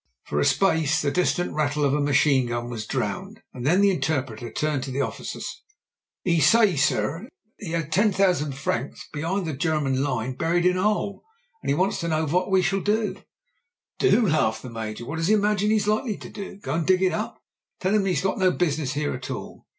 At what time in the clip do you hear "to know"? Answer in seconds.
11.99-12.25